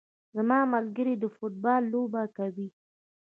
[0.35, 2.67] زما ملګري د فوټبال لوبه کوي